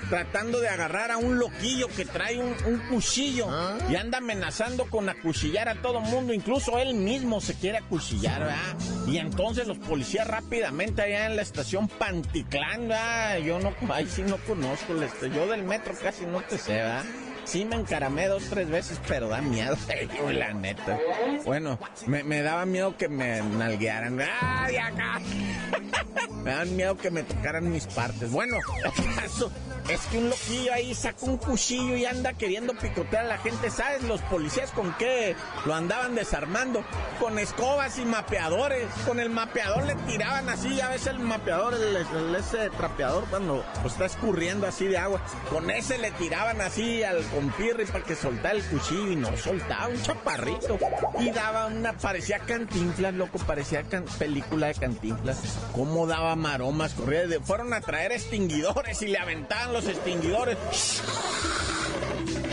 tratando 0.09 0.61
de 0.61 0.69
agarrar 0.69 1.11
a 1.11 1.17
un 1.17 1.37
loquillo 1.37 1.87
que 1.89 2.05
trae 2.05 2.37
un, 2.37 2.55
un 2.67 2.77
cuchillo 2.87 3.47
y 3.89 3.95
anda 3.97 4.19
amenazando 4.19 4.85
con 4.85 5.09
acuchillar 5.09 5.67
a 5.67 5.81
todo 5.81 5.99
mundo, 5.99 6.31
incluso 6.33 6.77
él 6.79 6.93
mismo 6.93 7.41
se 7.41 7.55
quiere 7.55 7.79
acuchillar, 7.79 8.39
¿verdad? 8.41 8.77
Y 9.07 9.17
entonces 9.17 9.67
los 9.67 9.79
policías 9.79 10.27
rápidamente 10.27 11.01
allá 11.01 11.25
en 11.25 11.35
la 11.35 11.41
estación 11.41 11.89
Panticlán, 11.89 12.87
¿verdad? 12.87 13.39
Yo 13.39 13.59
no, 13.59 13.73
ahí 13.93 14.07
sí 14.07 14.21
no 14.21 14.37
conozco, 14.37 14.93
la 14.93 15.07
esta- 15.07 15.27
yo 15.27 15.47
del 15.47 15.63
metro 15.63 15.93
casi 16.01 16.25
no 16.25 16.41
te 16.41 16.57
sé, 16.57 16.73
¿verdad? 16.75 17.03
Sí 17.45 17.63
me 17.63 17.75
encaramé 17.75 18.27
dos, 18.27 18.43
tres 18.49 18.69
veces, 18.69 18.99
pero 19.07 19.29
da 19.29 19.41
miedo, 19.41 19.77
la 20.31 20.53
neta. 20.53 20.99
Bueno, 21.45 21.79
me, 22.07 22.23
me 22.23 22.41
daba 22.41 22.65
miedo 22.65 22.97
que 22.97 23.07
me 23.07 23.41
nalguearan. 23.41 24.19
¡Ay, 24.41 24.77
acá! 24.77 25.21
me 26.43 26.51
daban 26.51 26.75
miedo 26.75 26.97
que 26.97 27.11
me 27.11 27.23
tocaran 27.23 27.71
mis 27.71 27.85
partes. 27.87 28.31
Bueno, 28.31 28.57
el 28.97 29.15
caso 29.15 29.51
es 29.89 30.01
que 30.07 30.17
un 30.17 30.29
loquillo 30.29 30.73
ahí 30.73 30.95
saca 30.95 31.25
un 31.25 31.37
cuchillo 31.37 31.95
y 31.95 32.05
anda 32.05 32.33
queriendo 32.33 32.73
picotear 32.73 33.25
a 33.25 33.27
la 33.27 33.37
gente. 33.37 33.69
¿Sabes 33.69 34.03
los 34.03 34.21
policías 34.21 34.71
con 34.71 34.93
qué 34.95 35.35
lo 35.65 35.75
andaban 35.75 36.15
desarmando? 36.15 36.83
Con 37.19 37.37
escobas 37.37 37.99
y 37.99 38.05
mapeadores. 38.05 38.87
Con 39.05 39.19
el 39.19 39.29
mapeador 39.29 39.85
le 39.85 39.95
tiraban 40.07 40.49
así, 40.49 40.75
ya 40.75 40.89
ves 40.89 41.05
el 41.07 41.19
mapeador, 41.19 41.75
el, 41.75 42.35
ese 42.35 42.69
trapeador 42.71 43.25
cuando 43.29 43.63
está 43.85 44.05
escurriendo 44.05 44.65
así 44.65 44.85
de 44.85 44.97
agua. 44.97 45.21
Con 45.49 45.69
ese 45.69 45.97
le 45.97 46.11
tiraban 46.11 46.61
así 46.61 47.03
al 47.03 47.23
compirri 47.25 47.85
para 47.85 48.03
que 48.03 48.15
soltara 48.15 48.55
el 48.55 48.63
cuchillo 48.63 49.11
y 49.11 49.15
no 49.15 49.37
soltaba 49.37 49.87
un 49.87 50.01
chaparrito. 50.01 50.79
Y 51.19 51.29
daba 51.29 51.67
una, 51.67 51.93
parecía 51.93 52.39
cantinflas, 52.39 53.13
loco, 53.13 53.37
parecía 53.39 53.83
película 54.17 54.67
de 54.67 54.75
cantinflas. 54.75 55.59
Cómo 55.73 56.07
daba 56.07 56.35
maromas, 56.35 56.93
corría. 56.93 57.25
fueron 57.43 57.73
a 57.73 57.81
traer 57.81 58.11
extinguidores 58.11 59.01
y 59.01 59.07
le 59.07 59.19
aventaban 59.19 59.74
los 59.75 59.87
extinguidores. 59.89 60.57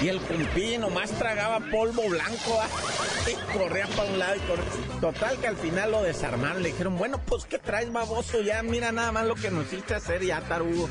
Y 0.02 0.08
el 0.08 0.20
compillo 0.20 0.80
nomás 0.80 1.12
tragaba 1.12 1.60
polvo 1.70 2.08
blanco 2.08 2.60
¿ah? 2.60 2.68
y 3.30 3.56
corría 3.56 3.86
para 3.86 4.10
un 4.10 4.18
lado 4.18 4.34
y 4.34 4.40
corría. 4.40 5.00
Total 5.00 5.38
que 5.38 5.46
al 5.46 5.56
final 5.56 5.92
lo 5.92 6.02
desarmaron. 6.02 6.64
Le 6.64 6.70
dijeron, 6.70 6.98
bueno, 6.98 7.20
pues 7.24 7.44
¿qué 7.44 7.58
traes, 7.58 7.92
baboso? 7.92 8.40
Ya 8.40 8.60
mira 8.64 8.90
nada 8.90 9.12
más 9.12 9.26
lo 9.26 9.36
que 9.36 9.52
nos 9.52 9.66
hiciste 9.66 9.94
hacer 9.94 10.24
ya, 10.24 10.40
tarugo. 10.40 10.88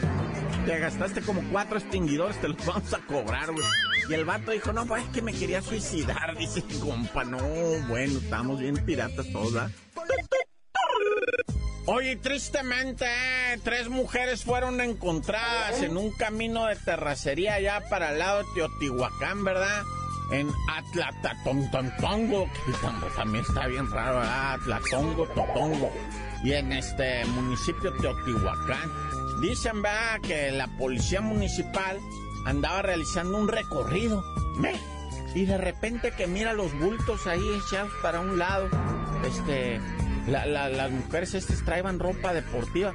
Te 0.65 0.79
gastaste 0.79 1.21
como 1.21 1.43
cuatro 1.51 1.77
extinguidores, 1.77 2.39
te 2.39 2.47
los 2.47 2.65
vamos 2.65 2.93
a 2.93 2.99
cobrar, 2.99 3.51
güey. 3.51 3.65
Y 4.07 4.13
el 4.13 4.23
vato 4.23 4.51
dijo, 4.51 4.71
no, 4.71 4.85
pues 4.85 5.03
es 5.03 5.09
que 5.09 5.21
me 5.21 5.33
quería 5.33 5.61
suicidar. 5.61 6.37
Dice, 6.37 6.63
compa, 6.79 7.25
no, 7.25 7.39
bueno, 7.89 8.19
estamos 8.19 8.59
bien 8.59 8.75
piratas 8.85 9.29
todos, 9.33 9.51
¿verdad? 9.51 9.71
Oye, 11.93 12.15
tristemente, 12.15 13.05
eh, 13.05 13.59
tres 13.63 13.89
mujeres 13.89 14.43
fueron 14.45 14.79
encontradas 14.79 15.81
en 15.81 15.97
un 15.97 16.09
camino 16.11 16.65
de 16.67 16.77
terracería 16.77 17.55
allá 17.55 17.81
para 17.89 18.11
el 18.13 18.19
lado 18.19 18.39
de 18.39 18.45
Teotihuacán, 18.55 19.43
¿verdad? 19.43 19.83
En 20.31 20.49
Atlatatontongo, 20.69 22.45
que 22.65 22.71
tam- 22.73 23.15
también 23.15 23.43
está 23.45 23.67
bien 23.67 23.91
raro, 23.91 24.19
¿verdad? 24.19 24.53
Atlatongo, 24.53 25.27
Totongo. 25.27 25.91
Y 26.45 26.53
en 26.53 26.71
este 26.71 27.25
municipio 27.25 27.91
de 27.91 27.99
Teotihuacán. 27.99 28.89
Dicen, 29.41 29.81
¿verdad? 29.81 30.21
Que 30.21 30.51
la 30.51 30.67
policía 30.77 31.19
municipal 31.19 31.99
andaba 32.45 32.83
realizando 32.83 33.37
un 33.37 33.49
recorrido. 33.49 34.23
¿Ve? 34.59 34.79
Y 35.35 35.45
de 35.45 35.57
repente 35.57 36.11
que 36.11 36.27
mira 36.27 36.53
los 36.53 36.73
bultos 36.79 37.27
ahí 37.27 37.43
echados 37.65 37.91
para 38.01 38.21
un 38.21 38.39
lado. 38.39 38.69
Este, 39.25 39.79
la- 40.27 40.45
la- 40.45 40.69
las 40.69 40.91
mujeres 40.91 41.33
estas 41.33 41.63
traían 41.63 41.99
ropa 41.99 42.33
deportiva. 42.33 42.93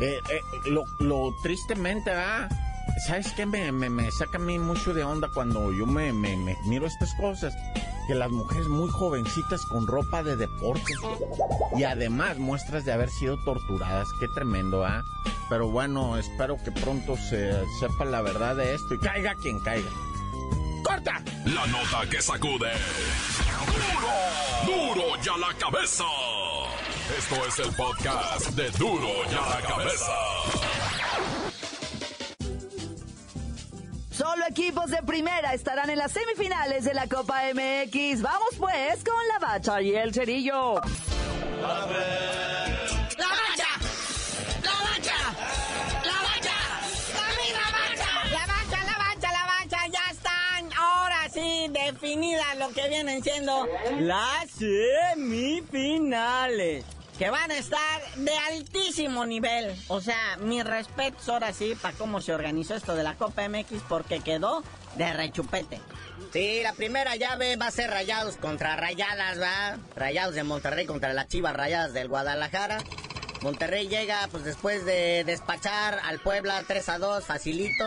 Eh, 0.00 0.18
eh, 0.30 0.40
lo, 0.66 0.84
lo 0.98 1.34
tristemente, 1.42 2.10
¿verdad? 2.10 2.50
¿Sabes 3.06 3.32
qué? 3.32 3.46
Me, 3.46 3.72
me, 3.72 3.88
me 3.90 4.10
saca 4.10 4.38
a 4.38 4.40
mí 4.40 4.58
mucho 4.58 4.92
de 4.94 5.04
onda 5.04 5.28
cuando 5.32 5.72
yo 5.72 5.86
me, 5.86 6.12
me, 6.12 6.36
me 6.36 6.56
miro 6.66 6.86
estas 6.86 7.14
cosas. 7.14 7.54
Que 8.08 8.14
las 8.16 8.30
mujeres 8.32 8.66
muy 8.66 8.90
jovencitas 8.90 9.64
con 9.66 9.86
ropa 9.86 10.22
de 10.24 10.34
deporte. 10.36 10.92
Y 11.76 11.84
además 11.84 12.38
muestras 12.38 12.84
de 12.84 12.92
haber 12.92 13.08
sido 13.10 13.38
torturadas. 13.44 14.08
Qué 14.18 14.26
tremendo, 14.28 14.84
¿ah? 14.84 15.04
Pero 15.48 15.68
bueno, 15.68 16.16
espero 16.16 16.56
que 16.64 16.72
pronto 16.72 17.16
se 17.16 17.52
sepa 17.78 18.04
la 18.04 18.20
verdad 18.22 18.56
de 18.56 18.74
esto 18.74 18.94
y 18.94 18.98
caiga 18.98 19.34
quien 19.36 19.60
caiga. 19.60 19.88
¡Corta! 20.82 21.22
La 21.44 21.66
nota 21.68 22.08
que 22.10 22.20
sacude. 22.20 22.72
¡Duro! 24.66 24.94
¡Duro 24.94 25.22
ya 25.22 25.36
la 25.36 25.54
cabeza! 25.58 26.04
Esto 27.10 27.46
es 27.46 27.58
el 27.58 27.74
podcast 27.74 28.46
de 28.50 28.70
Duro 28.70 29.08
ya 29.30 29.40
la 29.40 29.60
cabeza. 29.66 30.12
Solo 34.10 34.46
equipos 34.48 34.90
de 34.90 35.02
primera 35.02 35.52
estarán 35.52 35.90
en 35.90 35.98
las 35.98 36.12
semifinales 36.12 36.84
de 36.84 36.94
la 36.94 37.08
Copa 37.08 37.42
MX. 37.52 38.22
Vamos 38.22 38.54
pues 38.56 39.02
con 39.04 39.28
la 39.28 39.38
bacha 39.40 39.82
y 39.82 39.94
el 39.94 40.14
cerillo. 40.14 40.76
¡La 41.60 41.86
bacha! 41.86 42.51
Definidas 51.72 52.58
lo 52.58 52.68
que 52.70 52.88
vienen 52.88 53.22
siendo 53.22 53.68
las 54.00 54.50
semifinales. 54.50 56.84
Que 57.18 57.28
van 57.30 57.50
a 57.50 57.58
estar 57.58 58.00
de 58.16 58.32
altísimo 58.50 59.26
nivel. 59.26 59.74
O 59.88 60.00
sea, 60.00 60.38
mis 60.40 60.64
respetos 60.64 61.28
ahora 61.28 61.52
sí 61.52 61.74
para 61.80 61.96
cómo 61.96 62.20
se 62.20 62.34
organizó 62.34 62.74
esto 62.74 62.94
de 62.94 63.02
la 63.02 63.16
Copa 63.16 63.48
MX 63.48 63.82
porque 63.88 64.20
quedó 64.20 64.62
de 64.96 65.12
rechupete. 65.12 65.80
Sí, 66.32 66.60
la 66.62 66.72
primera 66.72 67.16
llave 67.16 67.56
va 67.56 67.66
a 67.66 67.70
ser 67.70 67.90
Rayados 67.90 68.38
contra 68.38 68.76
Rayadas, 68.76 69.40
¿va? 69.40 69.76
Rayados 69.94 70.34
de 70.34 70.44
Monterrey 70.44 70.86
contra 70.86 71.12
las 71.12 71.28
Chivas 71.28 71.54
Rayadas 71.54 71.92
del 71.92 72.08
Guadalajara. 72.08 72.78
Monterrey 73.42 73.88
llega, 73.88 74.28
pues 74.30 74.44
después 74.44 74.84
de 74.84 75.24
despachar 75.24 76.00
al 76.04 76.20
Puebla 76.20 76.62
3 76.66 76.88
a 76.88 76.98
2, 76.98 77.24
facilito. 77.24 77.84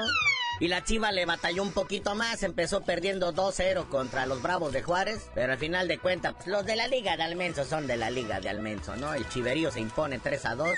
Y 0.59 0.67
la 0.69 0.83
Chiva 0.83 1.11
le 1.11 1.25
batalló 1.25 1.63
un 1.63 1.71
poquito 1.71 2.15
más, 2.15 2.43
empezó 2.43 2.81
perdiendo 2.81 3.33
2-0 3.33 3.89
contra 3.89 4.25
los 4.25 4.41
Bravos 4.41 4.71
de 4.71 4.83
Juárez. 4.83 5.29
Pero 5.33 5.53
al 5.53 5.59
final 5.59 5.87
de 5.87 5.99
cuentas, 5.99 6.33
pues, 6.35 6.47
los 6.47 6.65
de 6.65 6.75
la 6.75 6.87
Liga 6.87 7.17
de 7.17 7.23
Almenso 7.23 7.65
son 7.65 7.87
de 7.87 7.97
la 7.97 8.09
Liga 8.09 8.39
de 8.39 8.49
Almenso, 8.49 8.95
¿no? 8.95 9.13
El 9.13 9.27
Chiverío 9.29 9.71
se 9.71 9.81
impone 9.81 10.19
3 10.19 10.45
a 10.45 10.55
2. 10.55 10.69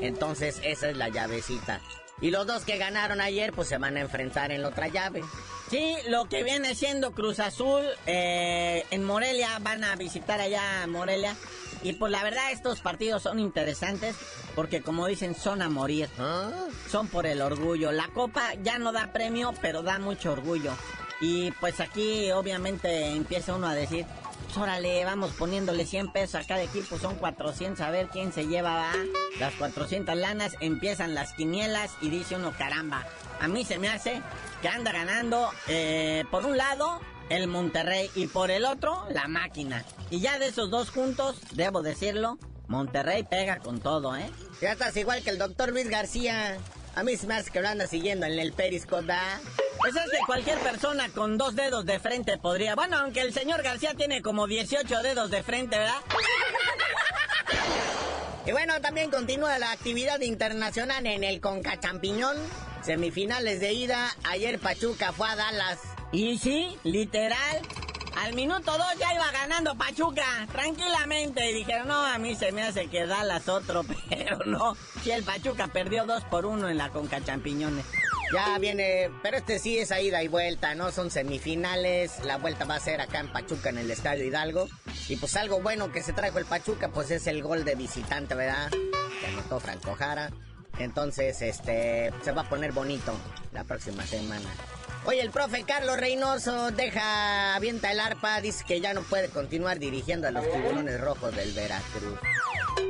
Entonces, 0.00 0.60
esa 0.64 0.88
es 0.88 0.96
la 0.96 1.08
llavecita. 1.08 1.80
Y 2.20 2.30
los 2.30 2.46
dos 2.46 2.64
que 2.64 2.78
ganaron 2.78 3.20
ayer, 3.20 3.52
pues 3.52 3.68
se 3.68 3.78
van 3.78 3.96
a 3.96 4.00
enfrentar 4.00 4.52
en 4.52 4.62
la 4.62 4.68
otra 4.68 4.88
llave. 4.88 5.22
Sí, 5.68 5.96
lo 6.08 6.28
que 6.28 6.44
viene 6.44 6.74
siendo 6.74 7.12
Cruz 7.12 7.40
Azul 7.40 7.82
eh, 8.06 8.84
en 8.90 9.04
Morelia, 9.04 9.58
van 9.60 9.82
a 9.84 9.96
visitar 9.96 10.40
allá 10.40 10.86
Morelia. 10.86 11.34
Y 11.84 11.92
pues 11.92 12.10
la 12.10 12.24
verdad 12.24 12.50
estos 12.50 12.80
partidos 12.80 13.22
son 13.22 13.38
interesantes 13.38 14.16
porque 14.54 14.80
como 14.80 15.06
dicen 15.06 15.34
son 15.34 15.62
a 15.62 15.68
morir. 15.68 16.08
Son 16.90 17.08
por 17.08 17.26
el 17.26 17.42
orgullo. 17.42 17.92
La 17.92 18.08
copa 18.08 18.54
ya 18.62 18.78
no 18.78 18.90
da 18.90 19.12
premio, 19.12 19.52
pero 19.60 19.82
da 19.82 19.98
mucho 19.98 20.32
orgullo. 20.32 20.72
Y 21.20 21.52
pues 21.52 21.80
aquí 21.80 22.32
obviamente 22.32 23.10
empieza 23.10 23.54
uno 23.54 23.68
a 23.68 23.74
decir, 23.74 24.06
pues 24.44 24.56
órale, 24.56 25.04
vamos 25.04 25.32
poniéndole 25.32 25.86
100 25.86 26.12
pesos 26.12 26.34
a 26.36 26.44
cada 26.46 26.62
equipo, 26.62 26.98
son 26.98 27.16
400, 27.16 27.80
a 27.80 27.90
ver 27.90 28.08
quién 28.08 28.32
se 28.32 28.46
lleva 28.46 28.74
¿va? 28.74 28.92
las 29.38 29.54
400 29.54 30.16
lanas, 30.16 30.56
empiezan 30.60 31.14
las 31.14 31.32
quinielas 31.34 31.92
y 32.00 32.08
dice 32.08 32.36
uno, 32.36 32.52
caramba, 32.58 33.06
a 33.40 33.48
mí 33.48 33.64
se 33.64 33.78
me 33.78 33.88
hace 33.88 34.22
que 34.60 34.68
anda 34.68 34.92
ganando, 34.92 35.50
eh, 35.68 36.24
por 36.30 36.44
un 36.44 36.56
lado, 36.56 37.00
el 37.30 37.46
Monterrey 37.46 38.10
y 38.14 38.26
por 38.26 38.50
el 38.50 38.64
otro, 38.64 39.06
la 39.10 39.28
máquina. 39.28 39.84
Y 40.10 40.20
ya 40.20 40.38
de 40.38 40.48
esos 40.48 40.70
dos 40.70 40.90
juntos, 40.90 41.36
debo 41.52 41.82
decirlo, 41.82 42.38
Monterrey 42.68 43.22
pega 43.22 43.58
con 43.58 43.80
todo, 43.80 44.16
¿eh? 44.16 44.30
Ya 44.60 44.72
estás 44.72 44.96
igual 44.96 45.22
que 45.22 45.30
el 45.30 45.38
doctor 45.38 45.70
Luis 45.70 45.88
García. 45.88 46.58
A 46.94 47.02
mí 47.02 47.16
se 47.16 47.26
me 47.26 47.34
hace 47.34 47.50
que 47.50 47.60
lo 47.60 47.68
anda 47.68 47.86
siguiendo 47.86 48.26
en 48.26 48.38
el 48.38 48.52
Periscope. 48.52 49.12
Pues 49.78 49.96
es 49.96 50.10
que 50.10 50.18
cualquier 50.26 50.58
persona 50.58 51.08
con 51.10 51.36
dos 51.36 51.56
dedos 51.56 51.84
de 51.84 51.98
frente 51.98 52.38
podría. 52.38 52.74
Bueno, 52.74 52.98
aunque 52.98 53.20
el 53.20 53.34
señor 53.34 53.62
García 53.62 53.94
tiene 53.94 54.22
como 54.22 54.46
18 54.46 55.02
dedos 55.02 55.30
de 55.30 55.42
frente, 55.42 55.76
¿verdad? 55.76 56.00
Y 58.46 58.52
bueno, 58.52 58.80
también 58.80 59.10
continúa 59.10 59.58
la 59.58 59.72
actividad 59.72 60.20
internacional 60.20 61.06
en 61.06 61.24
el 61.24 61.40
Conca 61.40 61.80
Champiñón. 61.80 62.36
Semifinales 62.82 63.60
de 63.60 63.72
ida. 63.72 64.14
Ayer 64.24 64.58
Pachuca 64.58 65.12
fue 65.12 65.28
a 65.28 65.36
Dallas. 65.36 65.78
Y 66.14 66.38
sí, 66.38 66.78
literal. 66.84 67.60
Al 68.22 68.34
minuto 68.34 68.70
dos 68.70 68.98
ya 69.00 69.12
iba 69.12 69.32
ganando 69.32 69.74
Pachuca, 69.74 70.46
tranquilamente. 70.52 71.50
Y 71.50 71.54
dijeron, 71.54 71.88
no, 71.88 72.06
a 72.06 72.18
mí 72.18 72.36
se 72.36 72.52
me 72.52 72.62
hace 72.62 72.86
que 72.86 73.04
Dallas 73.04 73.48
otro, 73.48 73.82
pero 74.08 74.38
no. 74.46 74.76
Si 75.02 75.10
el 75.10 75.24
Pachuca 75.24 75.66
perdió 75.66 76.06
dos 76.06 76.22
por 76.24 76.46
uno 76.46 76.68
en 76.68 76.78
la 76.78 76.90
Conca 76.90 77.20
Champiñones. 77.20 77.84
Ya 78.32 78.56
viene, 78.58 79.10
pero 79.24 79.38
este 79.38 79.58
sí 79.58 79.76
es 79.76 79.90
a 79.90 80.00
ida 80.00 80.22
y 80.22 80.28
vuelta, 80.28 80.76
¿no? 80.76 80.92
Son 80.92 81.10
semifinales, 81.10 82.24
la 82.24 82.36
vuelta 82.36 82.64
va 82.64 82.76
a 82.76 82.80
ser 82.80 83.00
acá 83.00 83.18
en 83.18 83.32
Pachuca, 83.32 83.70
en 83.70 83.78
el 83.78 83.90
Estadio 83.90 84.24
Hidalgo. 84.24 84.68
Y 85.08 85.16
pues 85.16 85.34
algo 85.36 85.60
bueno 85.62 85.90
que 85.90 86.04
se 86.04 86.12
trajo 86.12 86.38
el 86.38 86.44
Pachuca, 86.44 86.90
pues 86.90 87.10
es 87.10 87.26
el 87.26 87.42
gol 87.42 87.64
de 87.64 87.74
visitante, 87.74 88.36
¿verdad? 88.36 88.70
Que 88.70 89.26
anotó 89.26 89.58
Franco 89.58 89.96
Jara. 89.96 90.30
Entonces, 90.78 91.42
este, 91.42 92.12
se 92.22 92.30
va 92.30 92.42
a 92.42 92.48
poner 92.48 92.70
bonito 92.70 93.12
la 93.52 93.64
próxima 93.64 94.06
semana. 94.06 94.48
Oye, 95.06 95.20
el 95.20 95.30
profe 95.30 95.64
Carlos 95.64 95.98
Reynoso 95.98 96.70
deja, 96.70 97.54
avienta 97.54 97.92
el 97.92 98.00
arpa, 98.00 98.40
dice 98.40 98.64
que 98.66 98.80
ya 98.80 98.94
no 98.94 99.02
puede 99.02 99.28
continuar 99.28 99.78
dirigiendo 99.78 100.26
a 100.28 100.30
los 100.30 100.50
tiburones 100.50 100.98
rojos 100.98 101.36
del 101.36 101.52
Veracruz. 101.52 102.18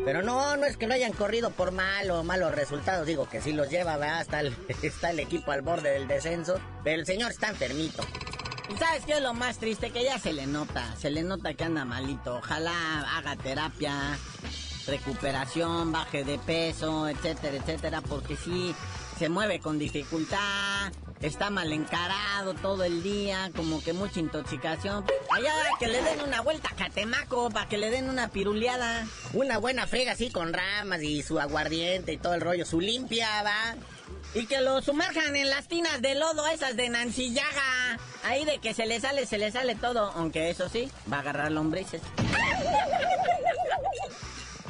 Pero 0.05 0.22
no, 0.22 0.57
no 0.57 0.64
es 0.64 0.77
que 0.77 0.87
lo 0.87 0.94
hayan 0.94 1.12
corrido 1.12 1.50
por 1.50 1.72
malo, 1.72 2.22
malos 2.22 2.55
resultados. 2.55 3.07
Digo 3.07 3.29
que 3.29 3.40
sí 3.40 3.53
los 3.53 3.68
lleva, 3.68 3.96
¿verdad? 3.96 4.20
Está 4.20 4.40
el, 4.40 4.55
está 4.83 5.11
el 5.11 5.18
equipo 5.18 5.50
al 5.50 5.62
borde 5.62 5.90
del 5.90 6.07
descenso. 6.07 6.61
Pero 6.85 7.00
el 7.00 7.07
señor 7.07 7.33
está 7.33 7.48
enfermito. 7.48 8.05
¿Y 8.72 8.77
sabes 8.77 9.05
qué 9.05 9.14
es 9.14 9.20
lo 9.20 9.35
más 9.35 9.59
triste? 9.59 9.90
Que 9.90 10.05
ya 10.05 10.18
se 10.18 10.33
le 10.33 10.46
nota, 10.46 10.94
se 10.96 11.11
le 11.11 11.22
nota 11.24 11.55
que 11.55 11.64
anda 11.64 11.85
malito. 11.85 12.37
Ojalá 12.37 13.00
haga 13.16 13.35
terapia, 13.37 14.16
recuperación, 14.87 15.90
baje 15.90 16.22
de 16.22 16.38
peso, 16.38 17.09
etcétera, 17.09 17.57
etcétera, 17.57 18.00
porque 18.03 18.37
sí 18.37 18.74
se 19.18 19.29
mueve 19.29 19.61
con 19.61 19.79
dificultad, 19.79 20.92
está 21.20 21.50
mal 21.50 21.72
encarado 21.72 22.55
todo 22.55 22.85
el 22.85 23.03
día, 23.03 23.50
como 23.55 23.83
que 23.83 23.92
mucha 23.92 24.20
intoxicación. 24.20 25.05
Allá 25.31 25.53
que 25.79 25.88
le 25.88 26.03
den 26.03 26.20
una 26.20 26.40
vuelta 26.40 26.70
a 26.70 26.77
Catemaco 26.77 27.50
para 27.50 27.68
que 27.68 27.79
le 27.79 27.90
den 27.90 28.09
una 28.09 28.29
piruleada. 28.29 29.07
Una 29.33 29.59
buena 29.59 29.87
frega 29.87 30.12
así 30.12 30.31
con 30.31 30.53
ramas 30.53 31.03
y 31.03 31.22
su 31.22 31.38
aguardiente 31.38 32.12
y 32.12 32.18
todo 32.18 32.35
el 32.35 32.40
rollo, 32.40 32.66
su 32.66 32.81
limpia, 32.81 33.42
va. 33.42 33.77
Y 34.35 34.46
que 34.46 34.61
lo 34.61 34.83
sumerjan 34.83 35.37
en 35.37 35.48
las 35.48 35.68
tinas 35.68 36.03
de 36.03 36.16
lodo 36.16 36.46
esas 36.48 36.77
de 36.77 36.88
Nancillaga. 36.88 37.98
Ahí 38.24 38.44
de 38.44 38.59
que 38.59 38.74
se 38.74 38.87
le 38.87 39.00
sale, 39.00 39.27
se 39.27 39.38
le 39.38 39.53
sale 39.53 39.77
todo. 39.77 40.11
Aunque 40.16 40.50
eso 40.50 40.68
sí, 40.68 40.90
va 41.12 41.18
a 41.18 41.20
agarrar 41.20 41.53
lombrices. 41.53 42.03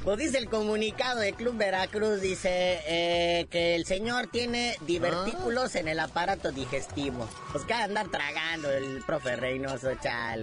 Pues 0.05 0.19
dice 0.19 0.37
el 0.37 0.51
comunicado 0.51 1.21
de 1.21 1.33
Club 1.33 1.57
Veracruz, 1.57 2.21
dice 2.21 2.79
eh, 2.87 3.47
que 3.49 3.75
el 3.75 3.87
señor 3.87 4.27
tiene 4.27 4.77
divertículos 4.83 5.77
en 5.77 5.89
el 5.89 5.99
aparato 5.99 6.53
digestivo. 6.53 7.27
Pues 7.53 7.65
que 7.65 7.73
andar 7.73 8.09
tragando 8.11 8.71
el 8.71 9.03
profe 9.07 9.35
Reynoso, 9.35 9.95
chal. 10.03 10.43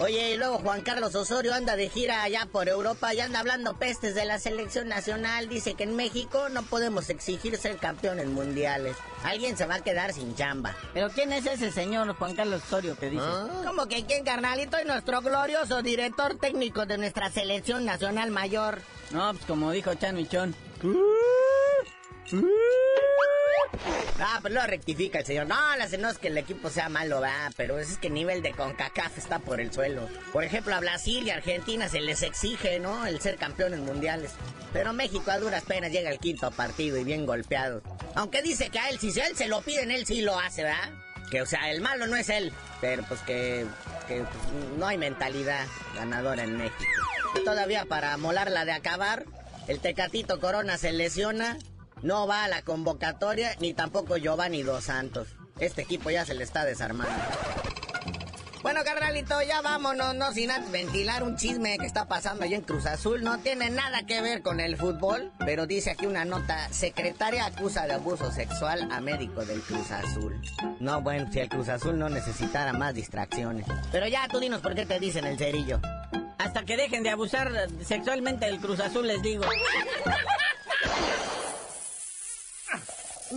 Oye, 0.00 0.34
y 0.34 0.36
luego 0.36 0.58
Juan 0.58 0.82
Carlos 0.82 1.14
Osorio 1.16 1.52
anda 1.54 1.74
de 1.74 1.88
gira 1.88 2.22
allá 2.22 2.46
por 2.52 2.68
Europa 2.68 3.12
y 3.14 3.20
anda 3.20 3.40
hablando 3.40 3.76
pestes 3.76 4.14
de 4.14 4.24
la 4.24 4.38
selección 4.38 4.88
nacional. 4.88 5.48
Dice 5.48 5.74
que 5.74 5.82
en 5.82 5.96
México 5.96 6.48
no 6.50 6.62
podemos 6.62 7.10
exigir 7.10 7.56
ser 7.56 7.78
campeones 7.78 8.28
mundiales. 8.28 8.96
Alguien 9.24 9.56
se 9.56 9.66
va 9.66 9.76
a 9.76 9.80
quedar 9.80 10.12
sin 10.12 10.36
chamba. 10.36 10.76
¿Pero 10.94 11.10
quién 11.10 11.32
es 11.32 11.46
ese 11.46 11.72
señor 11.72 12.14
Juan 12.14 12.36
Carlos 12.36 12.62
Osorio 12.64 12.96
que 12.96 13.10
dice? 13.10 13.24
¿Cómo 13.64 13.86
que 13.86 14.06
quién, 14.06 14.24
carnalito? 14.24 14.80
Y 14.80 14.84
nuestro 14.84 15.20
glorioso 15.20 15.82
director 15.82 16.38
técnico 16.38 16.86
de 16.86 16.96
nuestra 16.96 17.30
selección 17.30 17.84
nacional 17.84 18.30
mayor. 18.30 18.80
No, 19.10 19.32
pues 19.32 19.46
como 19.46 19.72
dijo 19.72 19.94
Chano 19.94 20.20
y 20.20 20.28
Chon. 20.28 20.54
Ah, 24.20 24.38
pues 24.40 24.52
lo 24.52 24.66
rectifica 24.66 25.20
el 25.20 25.26
señor. 25.26 25.46
No, 25.46 25.56
la 25.76 25.86
no 25.98 26.10
es 26.10 26.18
que 26.18 26.28
el 26.28 26.38
equipo 26.38 26.70
sea 26.70 26.88
malo, 26.88 27.20
va, 27.20 27.50
pero 27.56 27.78
es 27.78 27.98
que 27.98 28.08
el 28.08 28.14
nivel 28.14 28.42
de 28.42 28.52
CONCACAF 28.52 29.16
está 29.16 29.38
por 29.38 29.60
el 29.60 29.72
suelo. 29.72 30.08
Por 30.32 30.44
ejemplo, 30.44 30.74
a 30.74 30.80
Brasil 30.80 31.26
y 31.26 31.30
Argentina 31.30 31.88
se 31.88 32.00
les 32.00 32.22
exige, 32.22 32.80
¿no? 32.80 33.06
El 33.06 33.20
ser 33.20 33.36
campeones 33.36 33.80
mundiales. 33.80 34.32
Pero 34.72 34.92
México 34.92 35.30
a 35.30 35.38
duras 35.38 35.64
penas 35.64 35.92
llega 35.92 36.10
al 36.10 36.18
quinto 36.18 36.50
partido 36.50 36.98
y 36.98 37.04
bien 37.04 37.26
golpeado. 37.26 37.82
Aunque 38.14 38.42
dice 38.42 38.70
que 38.70 38.78
a 38.78 38.88
él, 38.90 38.98
si 38.98 39.08
él 39.20 39.36
se 39.36 39.46
lo 39.46 39.62
piden, 39.62 39.90
él 39.90 40.04
sí 40.04 40.20
lo 40.20 40.38
hace, 40.38 40.64
¿verdad? 40.64 40.90
Que, 41.30 41.42
o 41.42 41.46
sea, 41.46 41.70
el 41.70 41.80
malo 41.80 42.06
no 42.06 42.16
es 42.16 42.30
él, 42.30 42.52
pero 42.80 43.02
pues 43.04 43.20
que, 43.20 43.66
que 44.08 44.22
pues, 44.22 44.78
no 44.78 44.86
hay 44.86 44.98
mentalidad 44.98 45.66
ganadora 45.94 46.42
en 46.42 46.56
México. 46.56 46.84
Todavía 47.44 47.84
para 47.84 48.16
molarla 48.16 48.64
de 48.64 48.72
acabar, 48.72 49.24
el 49.68 49.78
Tecatito 49.80 50.40
Corona 50.40 50.78
se 50.78 50.92
lesiona 50.92 51.58
no 52.02 52.26
va 52.26 52.44
a 52.44 52.48
la 52.48 52.62
convocatoria 52.62 53.54
ni 53.60 53.74
tampoco 53.74 54.16
Giovanni 54.16 54.62
Dos 54.62 54.84
Santos. 54.84 55.28
Este 55.58 55.82
equipo 55.82 56.10
ya 56.10 56.24
se 56.24 56.34
le 56.34 56.44
está 56.44 56.64
desarmando. 56.64 57.12
Bueno, 58.62 58.80
carnalito, 58.84 59.40
ya 59.42 59.62
vámonos, 59.62 60.16
no 60.16 60.32
sin 60.32 60.50
ventilar 60.72 61.22
un 61.22 61.36
chisme 61.36 61.78
que 61.78 61.86
está 61.86 62.08
pasando 62.08 62.44
allá 62.44 62.56
en 62.56 62.62
Cruz 62.62 62.86
Azul. 62.86 63.22
No 63.22 63.38
tiene 63.38 63.70
nada 63.70 64.04
que 64.04 64.20
ver 64.20 64.42
con 64.42 64.58
el 64.58 64.76
fútbol, 64.76 65.32
pero 65.38 65.66
dice 65.66 65.92
aquí 65.92 66.06
una 66.06 66.24
nota, 66.24 66.68
secretaria 66.72 67.46
acusa 67.46 67.86
de 67.86 67.94
abuso 67.94 68.32
sexual 68.32 68.88
a 68.90 69.00
médico 69.00 69.44
del 69.44 69.60
Cruz 69.62 69.90
Azul. 69.92 70.40
No, 70.80 71.00
bueno, 71.00 71.30
si 71.32 71.38
el 71.38 71.48
Cruz 71.48 71.68
Azul 71.68 71.98
no 71.98 72.08
necesitara 72.08 72.72
más 72.72 72.94
distracciones. 72.94 73.64
Pero 73.92 74.08
ya, 74.08 74.26
tú 74.28 74.40
dinos 74.40 74.60
por 74.60 74.74
qué 74.74 74.84
te 74.84 74.98
dicen 74.98 75.24
el 75.24 75.38
cerillo. 75.38 75.80
Hasta 76.38 76.64
que 76.64 76.76
dejen 76.76 77.04
de 77.04 77.10
abusar 77.10 77.68
sexualmente 77.84 78.46
del 78.46 78.58
Cruz 78.58 78.80
Azul, 78.80 79.06
les 79.06 79.22
digo. 79.22 79.44
¡La 80.08 80.16
mancha! 80.16 80.16
¡La 80.16 80.16
mancha! 80.18 80.56
¡La 82.66 82.74
mancha! 82.74 82.74
¡La 82.74 82.76
mancha! 82.76 83.17
Por 83.30 83.36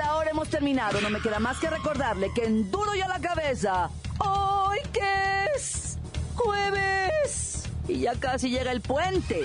ahora 0.00 0.30
hemos 0.30 0.48
terminado. 0.48 1.00
No 1.02 1.10
me 1.10 1.20
queda 1.20 1.38
más 1.40 1.58
que 1.58 1.68
recordarle 1.68 2.32
que 2.34 2.44
en 2.44 2.70
duro 2.70 2.94
y 2.94 3.02
a 3.02 3.08
la 3.08 3.20
cabeza. 3.20 3.90
Hoy 4.18 4.78
que 4.94 5.46
es 5.54 5.98
jueves. 6.34 7.64
Y 7.86 8.00
ya 8.00 8.14
casi 8.14 8.48
llega 8.48 8.72
el 8.72 8.80
puente. 8.80 9.44